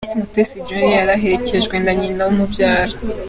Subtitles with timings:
[0.03, 2.93] Miss Mutesi Jolly, yari aherekejwe na nyina umubyara.